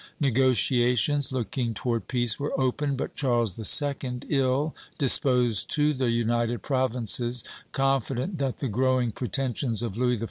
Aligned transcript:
Negotiations 0.19 1.31
looking 1.31 1.75
toward 1.75 2.07
peace 2.07 2.39
were 2.39 2.59
opened; 2.59 2.97
but 2.97 3.15
Charles 3.15 3.53
II., 3.59 4.17
ill 4.29 4.73
disposed 4.97 5.69
to 5.75 5.93
the 5.93 6.09
United 6.09 6.63
Provinces, 6.63 7.43
confident 7.71 8.39
that 8.39 8.57
the 8.57 8.67
growing 8.67 9.11
pretensions 9.11 9.83
of 9.83 9.97
Louis 9.97 10.17
XIV. 10.17 10.19